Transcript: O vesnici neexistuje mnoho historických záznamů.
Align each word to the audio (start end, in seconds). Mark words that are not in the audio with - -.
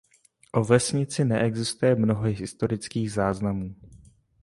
O 0.51 0.63
vesnici 0.63 1.25
neexistuje 1.25 1.95
mnoho 1.95 2.23
historických 2.23 3.11
záznamů. 3.11 3.75